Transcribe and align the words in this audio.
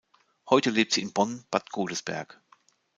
Heute 0.49 0.71
lebt 0.71 0.93
sie 0.93 1.03
in 1.03 1.13
Bonn-Bad 1.13 1.69
Godesberg. 1.69 2.41